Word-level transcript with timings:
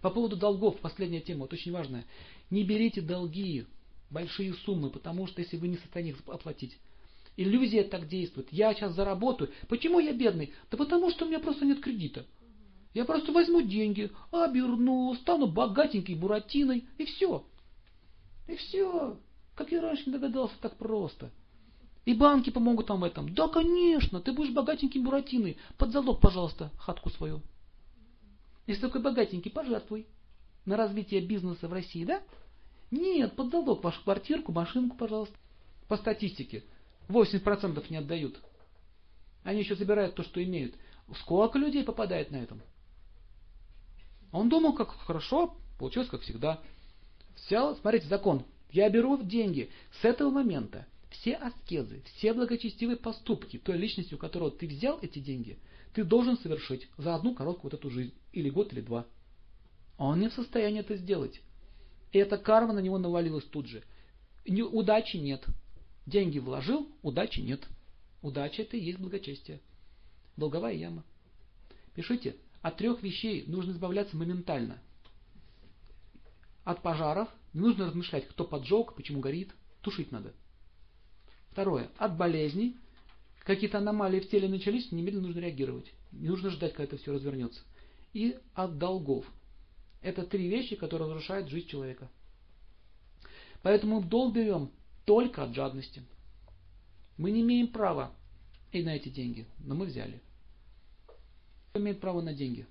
По 0.00 0.10
поводу 0.10 0.36
долгов, 0.36 0.78
последняя 0.80 1.20
тема, 1.20 1.40
вот 1.40 1.52
очень 1.52 1.72
важная. 1.72 2.04
Не 2.50 2.64
берите 2.64 3.00
долги, 3.00 3.66
большие 4.10 4.54
суммы, 4.54 4.90
потому 4.90 5.26
что 5.26 5.40
если 5.40 5.56
вы 5.56 5.68
не 5.68 5.76
в 5.76 5.80
состоянии 5.80 6.12
их 6.12 6.22
оплатить, 6.26 6.78
иллюзия 7.36 7.84
так 7.84 8.08
действует. 8.08 8.48
Я 8.50 8.74
сейчас 8.74 8.94
заработаю. 8.94 9.50
Почему 9.68 10.00
я 10.00 10.12
бедный? 10.12 10.52
Да 10.70 10.76
потому 10.76 11.10
что 11.10 11.24
у 11.24 11.28
меня 11.28 11.38
просто 11.38 11.64
нет 11.64 11.80
кредита. 11.80 12.26
Я 12.92 13.04
просто 13.04 13.30
возьму 13.32 13.62
деньги, 13.62 14.10
оберну, 14.32 15.14
стану 15.14 15.46
богатенькой 15.46 16.16
буратиной, 16.16 16.86
и 16.98 17.04
все. 17.04 17.44
И 18.48 18.56
все. 18.56 19.16
Как 19.54 19.70
я 19.70 19.80
раньше 19.80 20.04
не 20.06 20.12
догадался, 20.12 20.54
так 20.60 20.76
просто. 20.76 21.30
И 22.04 22.14
банки 22.14 22.50
помогут 22.50 22.88
вам 22.88 23.00
в 23.00 23.04
этом. 23.04 23.32
Да, 23.34 23.46
конечно, 23.46 24.20
ты 24.20 24.32
будешь 24.32 24.52
богатеньким 24.52 25.04
буратиной. 25.04 25.58
Под 25.78 25.92
залог, 25.92 26.20
пожалуйста, 26.20 26.72
хатку 26.78 27.10
свою. 27.10 27.42
Если 28.70 28.82
такой 28.82 29.02
богатенький, 29.02 29.50
пожертвуй 29.50 30.06
на 30.64 30.76
развитие 30.76 31.20
бизнеса 31.20 31.66
в 31.66 31.72
России, 31.72 32.04
да? 32.04 32.22
Нет, 32.92 33.34
под 33.34 33.50
залог 33.50 33.82
вашу 33.82 34.00
квартирку, 34.04 34.52
машинку, 34.52 34.96
пожалуйста. 34.96 35.34
По 35.88 35.96
статистике, 35.96 36.62
80% 37.08 37.84
не 37.90 37.96
отдают. 37.96 38.40
Они 39.42 39.58
еще 39.58 39.74
забирают 39.74 40.14
то, 40.14 40.22
что 40.22 40.40
имеют. 40.44 40.76
Сколько 41.16 41.58
людей 41.58 41.82
попадает 41.82 42.30
на 42.30 42.36
этом? 42.36 42.62
Он 44.30 44.48
думал, 44.48 44.74
как 44.74 44.90
хорошо, 44.90 45.56
получилось 45.76 46.08
как 46.08 46.20
всегда. 46.20 46.60
Взял, 47.34 47.74
смотрите, 47.74 48.06
закон. 48.06 48.44
Я 48.70 48.88
беру 48.88 49.20
деньги. 49.20 49.68
С 50.00 50.04
этого 50.04 50.30
момента 50.30 50.86
все 51.10 51.34
аскезы, 51.34 52.02
все 52.04 52.32
благочестивые 52.32 52.96
поступки 52.96 53.58
той 53.58 53.76
личности, 53.76 54.14
у 54.14 54.18
которой 54.18 54.50
ты 54.52 54.66
взял 54.66 54.98
эти 55.02 55.18
деньги, 55.18 55.58
ты 55.92 56.04
должен 56.04 56.38
совершить 56.38 56.88
за 56.96 57.14
одну 57.14 57.34
короткую 57.34 57.70
вот 57.70 57.74
эту 57.74 57.90
жизнь. 57.90 58.14
Или 58.32 58.48
год, 58.48 58.72
или 58.72 58.80
два. 58.80 59.06
Он 59.98 60.20
не 60.20 60.28
в 60.28 60.34
состоянии 60.34 60.80
это 60.80 60.96
сделать. 60.96 61.40
И 62.12 62.18
эта 62.18 62.38
карма 62.38 62.72
на 62.72 62.78
него 62.78 62.98
навалилась 62.98 63.44
тут 63.44 63.66
же. 63.66 63.82
Удачи 64.46 65.16
нет. 65.16 65.44
Деньги 66.06 66.38
вложил, 66.38 66.88
удачи 67.02 67.40
нет. 67.40 67.66
Удача 68.22 68.62
это 68.62 68.76
и 68.76 68.80
есть 68.80 68.98
благочестие. 68.98 69.60
Долговая 70.36 70.74
яма. 70.74 71.04
Пишите, 71.94 72.36
от 72.62 72.76
трех 72.76 73.02
вещей 73.02 73.44
нужно 73.46 73.72
избавляться 73.72 74.16
моментально. 74.16 74.78
От 76.64 76.82
пожаров 76.82 77.28
не 77.52 77.60
нужно 77.60 77.86
размышлять, 77.86 78.28
кто 78.28 78.44
поджег, 78.44 78.94
почему 78.94 79.20
горит. 79.20 79.50
Тушить 79.82 80.12
надо. 80.12 80.34
Второе. 81.50 81.90
От 81.98 82.16
болезней. 82.16 82.76
Какие-то 83.40 83.78
аномалии 83.78 84.20
в 84.20 84.28
теле 84.28 84.48
начались, 84.48 84.92
немедленно 84.92 85.26
нужно 85.26 85.40
реагировать. 85.40 85.92
Не 86.12 86.28
нужно 86.28 86.50
ждать, 86.50 86.72
когда 86.72 86.84
это 86.84 86.98
все 86.98 87.12
развернется. 87.12 87.60
И 88.12 88.38
от 88.54 88.78
долгов. 88.78 89.24
Это 90.02 90.24
три 90.24 90.48
вещи, 90.48 90.76
которые 90.76 91.08
разрушают 91.08 91.48
жизнь 91.48 91.68
человека. 91.68 92.08
Поэтому 93.62 94.02
долг 94.02 94.34
берем 94.34 94.70
только 95.04 95.42
от 95.42 95.54
жадности. 95.54 96.02
Мы 97.16 97.30
не 97.32 97.42
имеем 97.42 97.68
права 97.68 98.12
и 98.72 98.82
на 98.82 98.94
эти 98.96 99.08
деньги, 99.08 99.46
но 99.58 99.74
мы 99.74 99.86
взяли. 99.86 100.22
Кто 101.70 101.80
имеет 101.80 102.00
право 102.00 102.20
на 102.20 102.32
деньги? 102.32 102.66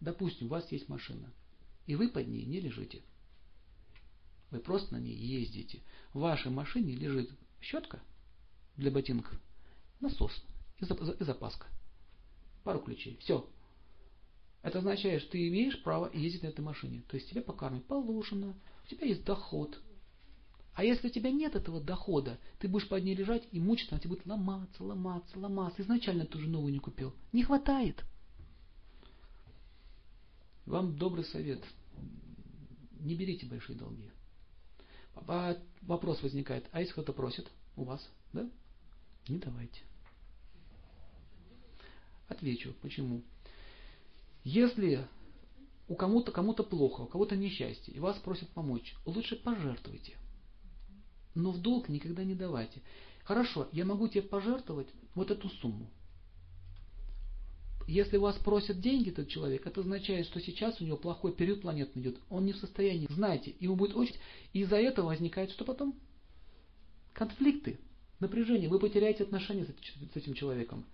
Допустим, 0.00 0.46
у 0.46 0.50
вас 0.50 0.70
есть 0.70 0.88
машина, 0.88 1.32
и 1.86 1.96
вы 1.96 2.08
под 2.08 2.28
ней 2.28 2.44
не 2.44 2.60
лежите. 2.60 3.02
Вы 4.54 4.60
просто 4.60 4.94
на 4.94 5.00
ней 5.00 5.16
ездите. 5.16 5.82
В 6.12 6.20
вашей 6.20 6.52
машине 6.52 6.94
лежит 6.94 7.28
щетка 7.60 8.00
для 8.76 8.92
ботинков, 8.92 9.36
насос 9.98 10.30
и 10.78 10.84
запаска. 11.24 11.66
Пару 12.62 12.78
ключей. 12.78 13.16
Все. 13.16 13.50
Это 14.62 14.78
означает, 14.78 15.22
что 15.22 15.32
ты 15.32 15.48
имеешь 15.48 15.82
право 15.82 16.08
ездить 16.14 16.44
на 16.44 16.46
этой 16.46 16.60
машине. 16.60 17.02
То 17.08 17.16
есть 17.16 17.28
тебе 17.28 17.40
по 17.40 17.52
карме 17.52 17.80
положено, 17.80 18.54
у 18.84 18.86
тебя 18.86 19.08
есть 19.08 19.24
доход. 19.24 19.82
А 20.74 20.84
если 20.84 21.08
у 21.08 21.10
тебя 21.10 21.32
нет 21.32 21.56
этого 21.56 21.80
дохода, 21.80 22.38
ты 22.60 22.68
будешь 22.68 22.88
под 22.88 23.02
ней 23.02 23.16
лежать 23.16 23.42
и 23.50 23.58
мучиться, 23.58 23.96
она 23.96 24.00
тебе 24.00 24.10
будет 24.10 24.24
ломаться, 24.24 24.84
ломаться, 24.84 25.36
ломаться. 25.36 25.82
Изначально 25.82 26.26
ты 26.26 26.38
уже 26.38 26.48
новую 26.48 26.72
не 26.72 26.78
купил. 26.78 27.12
Не 27.32 27.42
хватает. 27.42 28.04
Вам 30.64 30.96
добрый 30.96 31.24
совет. 31.24 31.60
Не 33.00 33.16
берите 33.16 33.46
большие 33.46 33.76
долги. 33.76 34.12
А 35.14 35.56
вопрос 35.82 36.22
возникает, 36.22 36.66
а 36.72 36.80
если 36.80 36.92
кто-то 36.92 37.12
просит 37.12 37.50
у 37.76 37.84
вас, 37.84 38.08
да? 38.32 38.48
Не 39.28 39.38
давайте. 39.38 39.80
Отвечу, 42.28 42.74
почему. 42.82 43.22
Если 44.44 45.06
у 45.88 45.94
кому-то 45.94 46.32
кому-то 46.32 46.62
плохо, 46.62 47.02
у 47.02 47.06
кого-то 47.06 47.36
несчастье, 47.36 47.94
и 47.94 48.00
вас 48.00 48.18
просят 48.18 48.48
помочь, 48.50 48.94
лучше 49.04 49.36
пожертвуйте. 49.36 50.16
Но 51.34 51.50
в 51.50 51.60
долг 51.60 51.88
никогда 51.88 52.24
не 52.24 52.34
давайте. 52.34 52.82
Хорошо, 53.24 53.68
я 53.72 53.84
могу 53.84 54.08
тебе 54.08 54.22
пожертвовать 54.22 54.88
вот 55.14 55.30
эту 55.30 55.48
сумму. 55.48 55.88
Если 57.94 58.16
вас 58.16 58.34
просят 58.38 58.80
деньги 58.80 59.10
этот 59.10 59.28
человек, 59.28 59.64
это 59.68 59.80
означает, 59.80 60.26
что 60.26 60.40
сейчас 60.40 60.80
у 60.80 60.84
него 60.84 60.96
плохой 60.96 61.32
период 61.32 61.60
планетный 61.60 62.02
идет. 62.02 62.16
Он 62.28 62.44
не 62.44 62.52
в 62.52 62.56
состоянии. 62.56 63.06
Знаете, 63.08 63.54
ему 63.60 63.76
будет 63.76 63.94
очень... 63.94 64.16
И 64.52 64.62
из-за 64.62 64.78
этого 64.78 65.06
возникает 65.06 65.52
что 65.52 65.64
потом? 65.64 65.94
Конфликты, 67.12 67.78
напряжение. 68.18 68.68
Вы 68.68 68.80
потеряете 68.80 69.22
отношения 69.22 69.64
с 70.12 70.16
этим 70.16 70.34
человеком. 70.34 70.84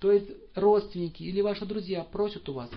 То 0.00 0.10
есть 0.10 0.30
родственники 0.54 1.22
или 1.22 1.42
ваши 1.42 1.66
друзья 1.66 2.02
просят 2.04 2.48
у 2.48 2.54
вас. 2.54 2.70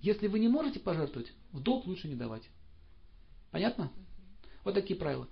Если 0.00 0.26
вы 0.26 0.40
не 0.40 0.48
можете 0.48 0.80
пожертвовать, 0.80 1.32
в 1.52 1.62
долг 1.62 1.86
лучше 1.86 2.08
не 2.08 2.16
давать. 2.16 2.42
Понятно? 3.52 3.92
Вот 4.64 4.74
такие 4.74 4.98
правила. 4.98 5.28